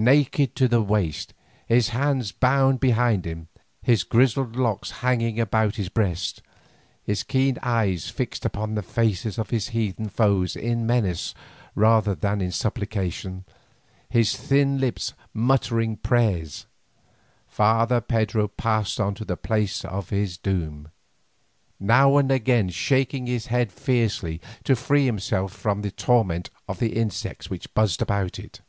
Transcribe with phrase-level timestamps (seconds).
[0.00, 1.34] Naked to the waist,
[1.66, 3.48] his hands bound behind him,
[3.82, 6.40] his grizzled locks hanging about his breast,
[7.02, 11.34] his keen eyes fixed upon the faces of his heathen foes in menace
[11.74, 13.44] rather than in supplication,
[14.08, 16.66] his thin lips muttering prayers,
[17.48, 20.92] Father Pedro passed on to the place of his doom,
[21.80, 26.94] now and again shaking his head fiercely to free himself from the torment of the
[26.94, 28.60] insects which buzzed about it.